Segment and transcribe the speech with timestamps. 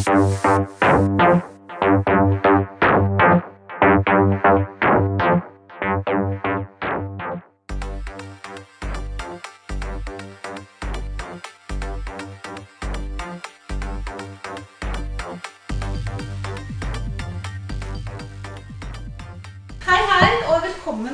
[0.00, 0.16] Velkommen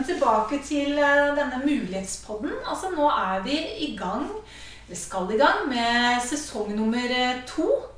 [0.05, 2.51] tilbake til eh, denne mulighetspodden.
[2.71, 4.31] Altså, nå er vi i gang,
[4.87, 7.96] eller skal i gang, med sesong nummer eh, to.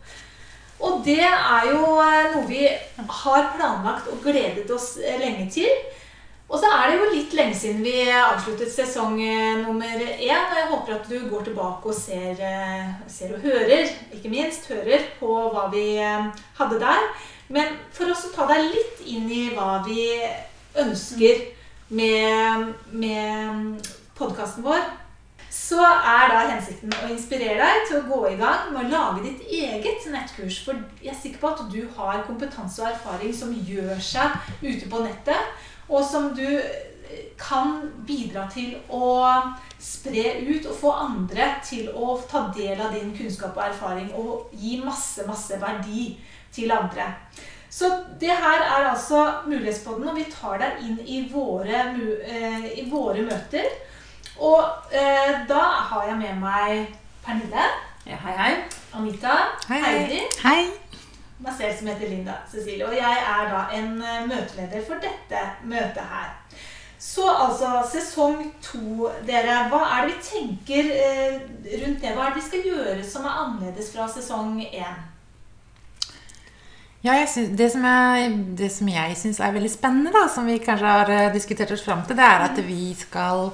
[0.79, 2.67] Og det er jo eh, noe vi
[3.23, 5.71] har planlagt og gledet oss eh, lenge til.
[6.49, 10.45] Og så er det jo litt lenge siden vi avsluttet sesong eh, nummer én.
[10.47, 12.39] Og jeg håper at du går tilbake og ser,
[13.11, 17.11] ser og hører, ikke minst, hører på hva vi hadde der.
[17.53, 20.07] Men for oss å ta deg litt inn i hva vi
[20.79, 21.47] ønsker
[21.97, 23.89] med, med
[24.19, 24.83] podkasten vår,
[25.51, 29.25] så er da hensikten å inspirere deg til å gå i gang med å lage
[29.27, 30.61] ditt eget nettkurs.
[30.67, 34.91] For jeg er sikker på at du har kompetanse og erfaring som gjør seg ute
[34.91, 35.57] på nettet,
[35.89, 36.47] og som du
[37.41, 39.11] kan bidra til å
[39.81, 44.51] spre ut og få andre til å ta del av din kunnskap og erfaring og
[44.53, 46.11] gi masse, masse verdi
[46.53, 47.13] til andre.
[47.71, 47.89] Så
[48.21, 51.85] det her er altså Mulighetspodden, og vi tar deg inn i våre,
[52.25, 53.69] eh, i våre møter.
[54.39, 56.95] Og eh, da har jeg med meg
[57.25, 57.65] Pernille,
[58.07, 58.53] Ja, hei, hei.
[58.97, 59.33] Anita,
[59.69, 59.97] Hei, hei.
[59.99, 60.63] Heidi, Hei.
[61.45, 62.87] meg selv som heter Linda Cecilie.
[62.87, 66.31] Og jeg er da en eh, møteleder for dette møtet her.
[66.99, 69.59] Så altså, sesong to, dere.
[69.71, 71.37] Hva er det vi tenker eh,
[71.83, 72.15] rundt det?
[72.17, 74.99] Hva er det vi skal gjøre som er annerledes fra sesong én?
[77.05, 80.47] Ja, jeg syns- det, som jeg, det som jeg syns er veldig spennende, da, som
[80.51, 83.51] vi kanskje har eh, diskutert oss fram til, det er at vi skal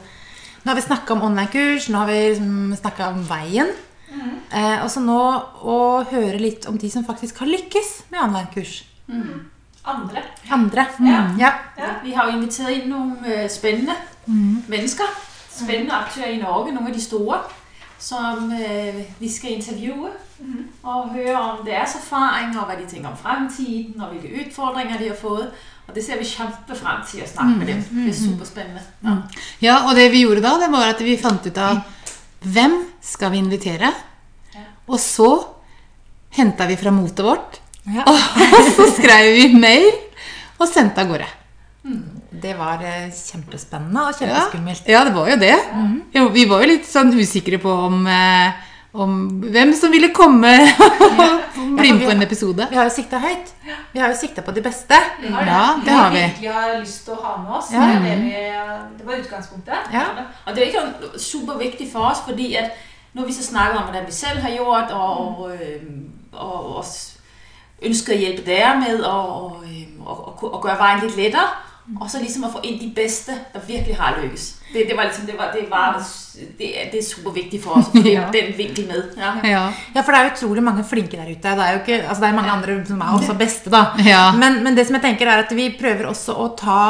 [0.64, 3.68] Nå har vi snakka om online-kurs, nå har vi snakka om veien.
[4.54, 5.18] Eh, og så nå
[5.60, 5.76] å
[6.08, 8.78] høre litt om de som faktisk har lykkes med online-kurs.
[9.84, 10.22] Andre?
[10.48, 10.86] Andre.
[11.04, 11.18] Ja.
[11.26, 11.50] Mm, ja.
[11.76, 11.90] Ja.
[12.04, 13.98] Vi har jo inviteret inn noen eh, spennende
[14.70, 15.10] mennesker.
[15.52, 17.42] Spennende aktører i Norge, noen av de store,
[17.98, 20.10] som øh, vi skal intervjue.
[20.82, 25.08] Og høre om deres erfaringer, og hva de tenker om fremtiden, og hvilke utfordringer de
[25.08, 25.54] har fått.
[25.86, 27.82] Og det ser vi kjempefrem til å snakke med dem.
[27.92, 28.82] Det er superspennende.
[29.04, 29.16] Ja.
[29.62, 31.82] ja, og det vi gjorde da, det var at vi fant ut av
[32.44, 33.92] hvem skal vi invitere.
[34.88, 35.30] Og så
[36.36, 37.60] henta vi fra motet vårt.
[38.08, 39.90] Og så skrev vi mail
[40.56, 41.26] og sendte av gårde.
[42.44, 44.88] Det var eh, kjempespennende og kjempeskummelt.
[44.88, 45.54] Ja, det var jo det.
[46.12, 48.58] Jo, vi var jo litt sånn usikre på om, eh,
[49.00, 49.14] om
[49.54, 50.50] hvem som ville komme
[51.16, 52.68] og bli med på en episode.
[52.68, 53.54] Vi har jo sikta høyt.
[53.94, 54.98] Vi har jo sikta på de beste.
[55.24, 56.20] Ja, det har vi.
[56.20, 57.72] virkelig har lyst til å ha med oss.
[57.72, 57.88] Ja.
[57.88, 59.90] Det, er det, vi, det var utgangspunktet.
[59.96, 60.06] Ja.
[60.44, 62.76] Og det er ikke superviktig for oss, fordi at
[63.16, 65.50] når vi så snakker om, hvordan vi selv har gjort, og, og,
[66.34, 67.14] og, og også
[67.84, 69.18] ønsket at hjælpe dere med å
[69.64, 71.48] gjøre veien og, og, og gøre vejen lidt lettere.
[72.00, 74.44] Og så liksom å få inn de beste der virkelig har lykkes.
[74.72, 75.98] Det, det var liksom, det var, det var,
[76.58, 78.22] det er, det er superviktig for oss å få Ja.
[78.32, 79.10] den vinkel med.
[79.20, 79.34] Ja.
[79.44, 79.64] Ja.
[79.94, 81.52] Ja, for det er utrolig mange flinke der ute.
[81.58, 83.82] Det er jo ikke, altså det er mange andre som er også beste, da.
[84.00, 84.22] Ja.
[84.32, 86.80] Men, men det som jeg tenker er at vi prøver også å ta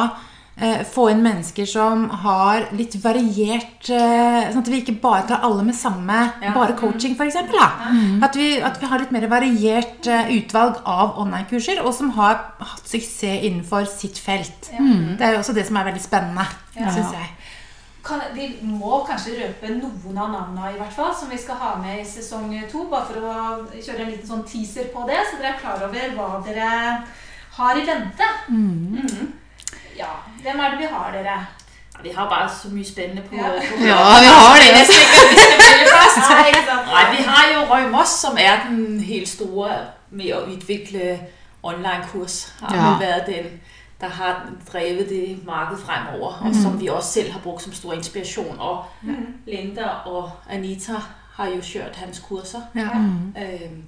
[0.87, 5.65] få inn mennesker som har litt variert eh, Sånn at vi ikke bare tar alle
[5.67, 6.19] med samme
[6.55, 7.41] Bare coaching, f.eks.
[7.43, 12.39] At, vi, at vi har litt mer variert eh, utvalg av online-kurser, og som har
[12.61, 14.71] hatt suksess innenfor sitt felt.
[14.71, 17.29] Det er jo også det som er veldig spennende, synes jeg.
[18.05, 21.71] Kan, vi må kanskje røpe noen av navnene i hvert fall, som vi skal ha
[21.81, 22.85] med i sesong to.
[22.91, 23.37] Bare for å
[23.73, 26.75] kjøre en liten sånn teaser på det, så dere er klar over hva dere
[27.59, 28.29] har i vente.
[28.53, 28.99] Mm.
[29.01, 29.31] Ja,
[30.45, 31.47] Hvem er det vi har, dere?
[32.03, 33.35] Vi har bare så mye spændende på.
[33.37, 33.43] Ja.
[33.43, 34.73] på Ja, vi har det.
[36.95, 39.71] Nei, vi har jo Røy Moss, som er den helt store
[40.11, 41.19] med å utvikle
[41.63, 42.53] online-kurs.
[42.61, 42.99] Har Ja.
[43.01, 43.61] vært den,
[44.01, 47.93] der har drevet det markedet fremover, og som vi også selv har brugt som stor
[47.93, 48.57] inspiration.
[48.61, 48.85] Og
[49.47, 50.93] Linda og Anita
[51.37, 52.61] har jo kjørt hans kurser.
[52.75, 52.89] Ja.
[53.43, 53.83] Øhm,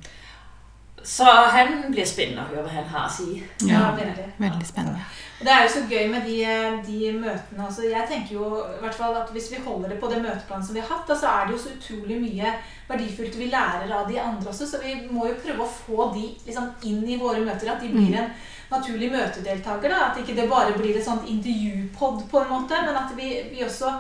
[1.07, 1.25] så
[1.55, 3.39] han blir spennende å høre, hva han har å si.
[3.69, 4.25] Ja, veldig.
[4.43, 5.05] Veldig spennende.
[5.39, 6.39] Det er jo så gøy med de,
[6.87, 7.67] de møtene.
[7.67, 10.65] Altså, jeg tenker jo i hvert fall at Hvis vi holder det på det møteplanen
[10.67, 12.55] som vi har hatt, da, så er det jo så utrolig mye
[12.89, 14.67] verdifullt vi lærer av de andre også.
[14.67, 17.71] Så vi må jo prøve å få de liksom, inn i våre møter.
[17.71, 18.33] At de blir en
[18.73, 19.93] naturlig møtedeltaker.
[19.93, 20.09] Da.
[20.09, 23.63] At ikke det bare blir et sånt intervjupod, på en måte, men at vi, vi
[23.69, 23.95] også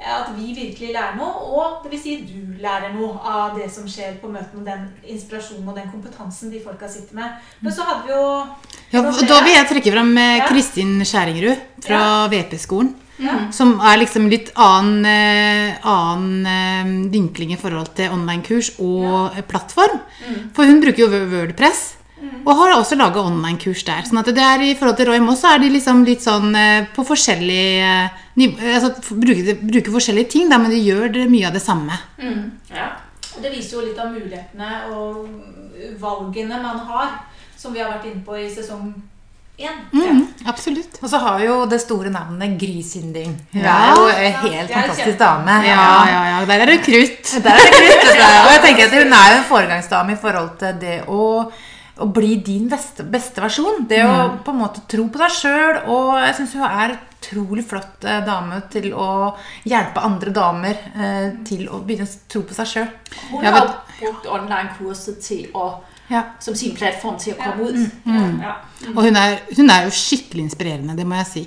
[0.00, 3.88] at vi virkelig lærer noe, og det vil si du lærer noe av det som
[3.88, 7.36] skjer på møtene, den inspirasjonen og den kompetansen de folka sitter med.
[7.60, 8.24] Men så hadde vi jo
[8.94, 10.48] Ja, da vil jeg trekke fram eh, Ja.
[10.48, 12.02] Kristin Skjæringrud fra
[12.32, 12.94] VP-skolen.
[13.20, 13.36] Ja.
[13.52, 20.00] Som er liksom litt annen, eh, annen eh, vinkling i forhold til online-kurs og plattform.
[20.56, 21.99] For hun bruker jo Wordpress.
[22.44, 24.02] Og har også laga online-kurs der.
[24.08, 26.54] sånn at det er i forhold til Roy Moss, så er de liksom litt sånn
[26.56, 28.08] eh, på forskjellig eh,
[28.40, 31.92] Altså bruker, bruker forskjellige ting, da, men de gjør det, mye av det samme.
[32.72, 32.86] Ja.
[33.36, 35.28] Og Det viser jo litt av mulighetene og
[36.00, 37.18] valgene man har,
[37.58, 38.94] som vi har vært inne på i sesong.
[39.92, 40.96] Mm, absolutt.
[41.02, 43.34] Og så har jo det store navnet Grysynding.
[43.52, 43.74] Hun Ja.
[43.76, 45.56] er jo en helt fantastisk dame.
[45.66, 46.44] Ja, ja, ja.
[46.46, 47.34] Der er det krutt.
[47.44, 48.46] Der er det krutt, vet.
[48.46, 51.52] Og jeg tenker at hun er jo en foregangsdame i forhold til det å,
[52.00, 53.84] å bli din beste, beste versjon.
[53.90, 54.14] Det å
[54.44, 55.78] på en måte tro på deg sjøl.
[55.92, 59.08] Og jeg syns hun er utrolig flott eh, dame til å
[59.68, 62.90] hjelpe andre damer eh, til å begynne å tro på seg sjøl.
[63.30, 65.68] Hun Jeg har vet- brukt online-kurset til å,
[66.10, 66.24] Ja.
[66.42, 67.92] som sin plattform til å komme ut.
[68.42, 68.56] Ja.
[68.96, 71.44] Og hun er, hun er jo skikkelig inspirerende, det må jeg si.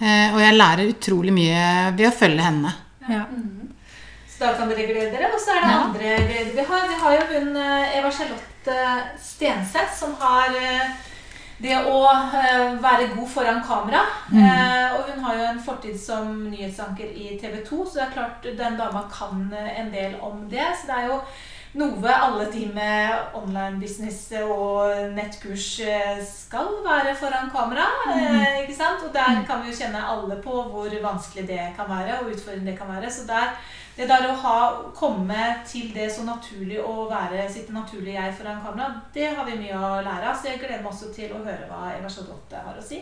[0.00, 2.72] Eh, og jeg lærer utrolig mye ved å følge henne.
[3.08, 3.22] Ja.
[4.34, 5.30] Så da kan dere glede dere.
[5.32, 6.88] Og så er det andre gleder vi har.
[6.90, 8.50] Vi har jo hun eh, Eva Charlotte
[9.20, 10.90] Stenseth som har eh,
[11.58, 14.04] det å eh, være god foran kamera.
[14.34, 18.14] Eh, og hun har jo en fortid som nyhetsanker i TV 2, så det er
[18.16, 20.66] klart den dama kan eh, en del om det.
[20.80, 21.20] Så det er jo
[21.74, 27.86] noe alle de med online business og nettkurs eh, skal være foran kamera.
[28.14, 29.02] eh, ikke sant?
[29.06, 32.70] Og der kan vi jo kjenne alle på hvor vanskelig det kan være, og utfordrende
[32.72, 33.10] det kan være.
[33.10, 33.54] Så der,
[33.96, 34.54] det der å ha,
[34.96, 39.58] komme til det så naturlig å være sitt naturlige jeg foran kamera, det har vi
[39.60, 40.34] mye å lære av.
[40.34, 42.98] Så jeg gleder meg også til å høre hva Eva Charlotte har å si.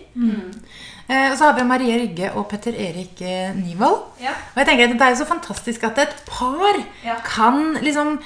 [1.09, 4.21] Eh, og så har vi Marie Rygge og Petter Erik eh, Nyvold.
[4.21, 4.37] Ja.
[4.53, 7.17] Og jeg tenker at Det er jo så fantastisk at et par Ja.
[7.25, 8.19] kan liksom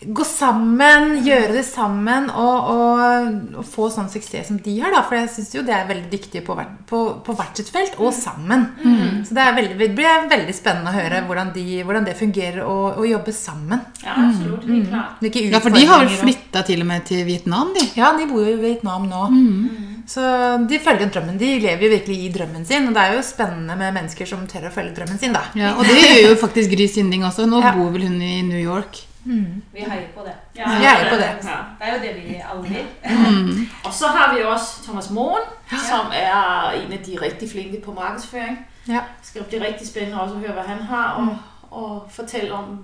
[0.00, 4.94] gå sammen, gjøre det sammen og, og, og få sånn suksess som de har.
[4.94, 7.68] da, For jeg syns jo det er veldig dyktige på, hvert- på, på hvert sitt
[7.68, 8.64] felt, og sammen.
[9.28, 12.62] Så det, er veldig, det blir veldig spennende å høre hvordan, de, hvordan det fungerer
[12.64, 13.82] å, å jobbe sammen.
[14.00, 14.64] Ja, absolutt.
[14.64, 14.88] Mm.
[15.52, 17.84] Ja, for de har vel flytta til og med til Vietnam, de.
[18.00, 19.26] Ja, de bor jo i Vietnam nå.
[20.10, 20.24] Så
[20.66, 21.36] de følger drømmen.
[21.38, 22.88] De lever jo virkelig i drømmen sin.
[22.88, 25.44] Og det er jo spennende med mennesker som tør å følge drømmen sin, da.
[25.60, 27.44] Ja, og det gjør jo faktisk Gry Sinding også.
[27.46, 27.76] Nå Ja.
[27.76, 29.04] bor vel hun i New York.
[29.24, 30.34] Vi heier på det.
[30.56, 31.28] Ja, Vi heier på det.
[31.44, 31.56] Ja.
[31.78, 32.86] Det er jo det vi alle vil.
[33.86, 36.30] Og så har vi også Thomas Moen, som er
[36.70, 38.58] en av de riktig flinke på markedsføring.
[38.88, 39.00] Ja.
[39.34, 41.20] Det blir riktig spennende også å høre, hva han har
[41.70, 42.78] å, fortelle om.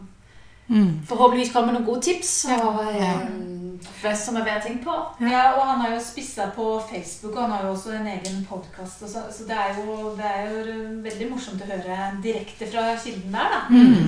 [0.69, 1.01] Mm.
[1.09, 3.13] Forhåpentligvis kommer med nogle gode tips, og Ja.
[3.13, 3.57] øh,
[4.01, 4.91] hvad som er bedre ting på.
[5.21, 8.47] Ja, og han har jo spissa på Facebook, og han har jo også en egen
[8.51, 8.99] podkast.
[9.01, 10.57] Så, så det, er jo, det er jo
[11.03, 13.61] veldig morsomt å høre direkte fra kilden der, da.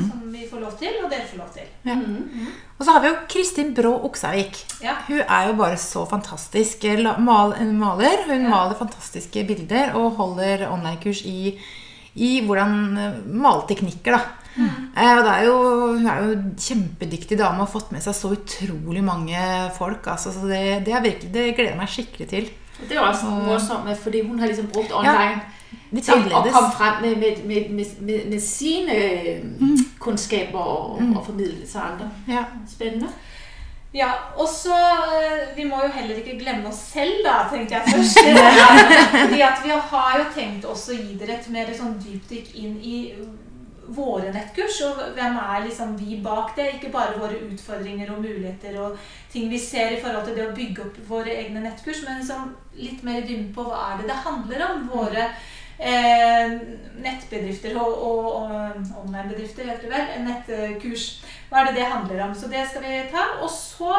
[0.08, 1.68] Som vi får lov til, og dere får lov til.
[1.84, 1.96] Ja.
[2.78, 4.58] Og så har vi jo Kristin Brå Oksavik.
[4.82, 4.96] Ja.
[5.08, 6.84] Hun er jo bare så fantastisk
[7.18, 8.24] mal, en maler.
[8.26, 8.48] Hun Ja.
[8.48, 11.58] maler fantastiske bilder og holder online-kurs i,
[12.14, 14.12] i hvordan eh, maleteknikker.
[14.12, 14.20] da.
[14.58, 15.58] Eh, og det er jo,
[15.94, 19.44] Hun er jo en kjempedyktig dame og har fått med seg så utrolig mange
[19.76, 20.06] folk.
[20.06, 22.50] Altså, så det, det, er virkelig, det gleder jeg meg skikkelig til.
[22.78, 25.40] Og det er også morsomt, fordi hun har liksom brukt online
[25.90, 28.98] ja, til å komme frem med, med, med, med, sine
[29.58, 32.10] kunnskaper kundskaper og, og formidle til andre.
[32.30, 32.44] Ja.
[32.70, 33.10] Spennende.
[33.94, 37.94] Ja, og så eh, Vi må jo heller ikke glemme oss selv, da, tenkte jeg
[37.94, 38.18] først.
[39.22, 42.76] Fordi at vi har jo tenkt også å gi dere et mer sånn dypdykk inn
[42.84, 42.98] i
[43.96, 44.80] våre nettkurs.
[44.86, 46.70] Og hvem er liksom vi bak det?
[46.74, 48.98] Ikke bare våre utfordringer og muligheter og
[49.32, 52.52] ting vi ser i forhold til det å bygge opp våre egne nettkurs, men liksom
[52.78, 54.86] litt mer i dybden på hva er det det handler om.
[54.92, 55.26] Våre
[55.78, 56.56] eh,
[57.02, 60.26] nettbedrifter og, og, og online-bedrifter, heter det vel.
[60.28, 61.10] Nettkurs.
[61.48, 62.34] Hva er det det handler om?
[62.34, 63.24] Så det skal vi ta.
[63.42, 63.94] Og så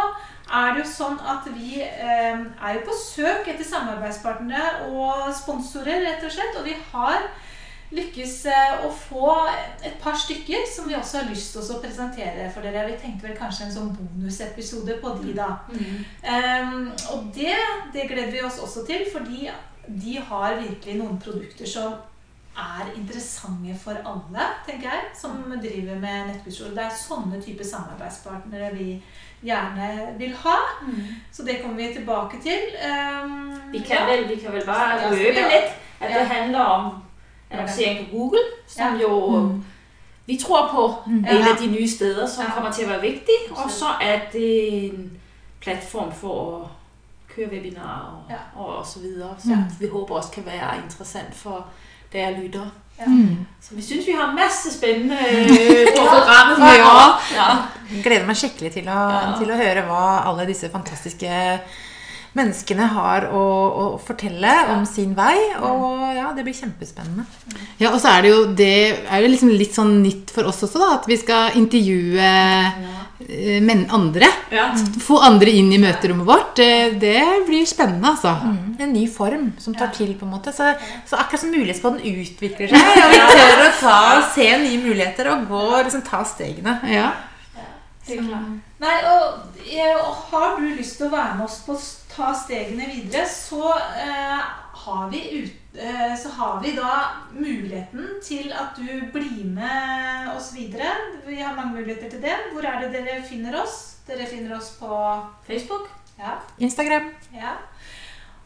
[0.50, 6.04] er det jo sånn at vi eh, er jo på søk etter samarbeidspartnere og sponsorer,
[6.06, 6.58] rett og slett.
[6.60, 7.30] Og vi har
[7.96, 9.32] lykkes eh, å få
[9.86, 12.86] et par stykker som vi også har lyst til å presentere for dere.
[12.92, 15.50] Vi tenkte vel kanskje en sånn bonusepisode på de, da.
[16.22, 17.56] Ehm, og det,
[17.96, 19.50] det gleder vi oss også til, fordi
[19.90, 21.98] de har virkelig noen produkter som
[22.60, 26.76] er interessante for alle, tenker jeg, som driver med nettbudsjord.
[26.76, 28.90] Det er sånne type samarbeidspartnere vi
[29.46, 30.58] gjerne vil ha.
[31.32, 32.74] Så det kommer vi tilbake til.
[32.84, 34.06] Um, Vi kan, ja.
[34.10, 35.12] vel, vi kan vel bare ja.
[35.14, 37.09] lidt, at det handler om
[37.52, 39.02] annoncering på Google, som Ja.
[39.02, 39.52] jo
[40.26, 41.50] vi tror på er en Ja.
[41.52, 42.52] af de nye steder, som Ja.
[42.52, 43.42] kommer til at være vigtige.
[43.52, 45.12] Og så er det en
[45.62, 46.68] platform for at
[47.36, 48.36] køre webinarer og, Ja.
[48.62, 51.66] og, og så videre, som vi håber også kan være interessant for
[52.14, 52.72] dere lyttere.
[53.00, 53.06] Ja.
[53.62, 56.58] Så vi synes, vi har masse spennende øh, på programmet.
[56.68, 56.98] Ja.
[57.36, 57.58] ja.
[58.04, 59.00] Gleder meg skikkelig til å,
[59.40, 61.60] til å høre hva alle disse fantastiske
[62.38, 65.36] menneskene har å, å fortelle om sin vei.
[65.66, 67.26] Og ja, det blir kjempespennende.
[67.82, 68.74] Ja, og så er det jo det
[69.10, 70.92] er jo liksom litt sånn nytt for oss også, da.
[71.00, 74.30] At vi skal intervjue eh, men andre.
[74.54, 74.70] Ja.
[75.04, 76.62] Få andre inn i møterommet vårt.
[77.02, 78.32] Det blir spennende, altså.
[78.46, 80.54] Mm, En ny form som tar til, på en måte.
[80.56, 80.70] Så,
[81.10, 83.98] så akkurat som Mulighetsbåten utvikler seg, og vi tør å ta,
[84.36, 86.80] se nye muligheter og gå, liksom ta stegene.
[86.90, 87.10] Ja.
[88.10, 89.58] Nei, og,
[90.00, 91.76] og har du lyst til å være med oss på
[92.20, 93.72] ta stegene videre, så
[94.04, 94.42] eh,
[94.86, 96.92] har vi ut, eh, så har vi da
[97.34, 100.92] muligheten til at du blir med oss videre.
[101.28, 102.36] Vi har mange muligheter til det.
[102.54, 103.78] Hvor er det dere finner oss?
[104.08, 104.92] Dere finner oss på
[105.48, 105.88] Facebook.
[106.20, 106.36] Ja.
[106.60, 107.10] Instagram.
[107.34, 107.56] ja.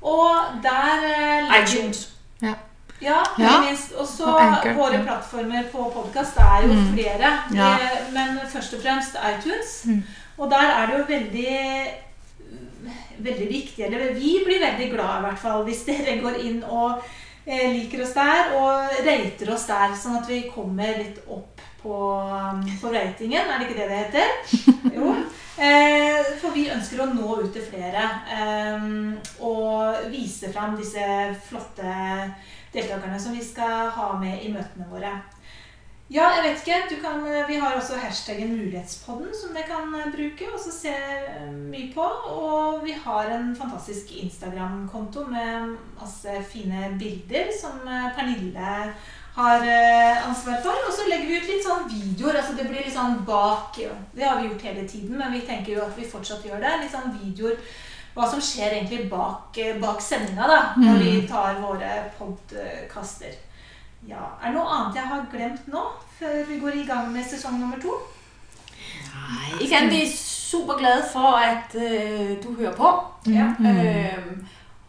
[0.03, 2.10] Og der eh, iTunes.
[2.42, 2.53] Ja.
[3.01, 3.62] Ja, Ja.
[3.62, 3.92] minst.
[4.00, 5.01] Og så Og Anchor, våre ja.
[5.03, 6.94] plattformer på podkast er jo Mm.
[6.94, 7.32] flere.
[7.56, 7.77] Ja.
[8.13, 9.86] Men først og fremst iTunes.
[9.86, 10.03] Mm.
[10.38, 11.88] Og der er det jo veldig
[13.17, 17.03] veldig viktig, eller vi blir veldig glad i hvert fall hvis dere går inn og
[17.46, 21.96] eh, liker oss der og rater oss der, sånn at vi kommer litt opp på,
[22.24, 23.43] um, på ratingen.
[23.43, 24.29] Er det ikke det det heter?
[24.98, 25.13] Jo.
[25.53, 28.86] Eh, for vi ønsker å nå ut til flere eh,
[29.46, 31.03] og vise fram disse
[31.46, 31.93] flotte
[32.74, 35.13] deltakerne som vi skal ha med i møtene våre.
[36.12, 37.00] Ja, jeg vet ikke.
[37.02, 41.48] Kan, vi har også hashtaggen Mulighetspodden som dere kan eh, bruke og så se eh,
[41.52, 42.06] mye på.
[42.30, 48.76] Og vi har en fantastisk Instagram-konto med masse fine bilder som eh, Pernille
[49.36, 50.84] har eh, ansvar for.
[50.88, 52.42] Og så legger vi ut litt sånn videoer.
[52.42, 53.80] altså Det blir litt sånn bak
[54.14, 56.78] Det har vi gjort hele tiden, men vi tenker jo at vi fortsatt gjør det.
[56.84, 57.58] Litt sånn videoer
[58.14, 63.34] hva som skjer egentlig bak, eh, bak sendinga da, når vi tar våre podkaster.
[64.08, 65.84] Ja, Er det noe annet jeg har glemt nå,
[66.20, 67.94] før vi går i gang med sesong nummer to?
[69.62, 72.90] Igen, vi er super glade for, at øh, du hører på.
[73.28, 73.46] Ja.
[73.60, 74.38] Øh,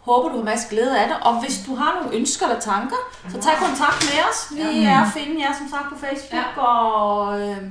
[0.01, 1.17] håper du har masse glæde av det.
[1.23, 2.97] Og hvis du har noen ønsker eller tanker,
[3.29, 4.47] så ta kontakt med oss.
[4.57, 6.57] Vi er å finne jer, som sagt, på Facebook.
[6.57, 7.63] Og øh,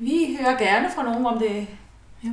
[0.00, 1.66] vi hører gerne fra noen om det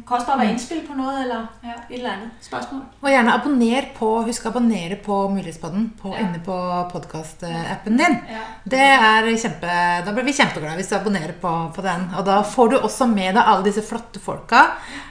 [0.06, 1.74] koster at være innspill på noe eller Ja.
[1.76, 2.82] et eller annet spørsmål.
[3.04, 6.20] Og gjerne abonner på, husk å abonnere på Mulighetspodden på, Ja.
[6.26, 6.56] inne på
[6.92, 8.18] podkastappen din.
[8.30, 8.42] Ja.
[8.66, 12.10] Det er kjempe, Da blir vi kjempeglade hvis du abonnerer på, på den.
[12.18, 14.64] Og da får du også med deg alle disse flotte folka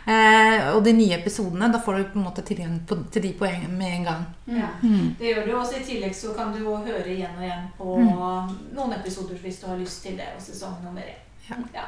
[0.06, 1.70] eh, og de nye episodene.
[1.72, 4.26] Da får du på en måte tilgang til de på en, med en gang.
[4.46, 4.68] Ja.
[4.82, 5.14] Mm.
[5.18, 5.80] Det gjør du også.
[5.80, 7.98] I tillegg så kan du høre igjen og igjen på
[8.74, 11.20] noen episoder hvis du har lyst til det, og sesong nummer én.
[11.74, 11.84] Ja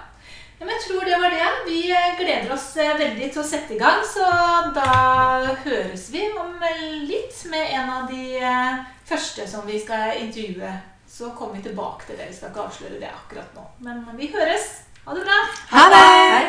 [0.58, 1.48] men jeg tror det var det.
[1.66, 4.04] Vi eh, gleder oss eh, veldig til å sette i gang.
[4.08, 4.24] Så
[4.76, 4.90] da
[5.64, 8.24] høres vi om eh, litt med en av de
[9.06, 10.70] første som vi skal intervjue.
[11.16, 12.26] Så kommer vi tilbake til det.
[12.30, 13.64] Vi skal ikke avsløre det akkurat nå.
[13.84, 14.64] Men vi høres.
[15.06, 15.38] Ha det bra.
[15.76, 16.06] Ha det.
[16.34, 16.46] Hei.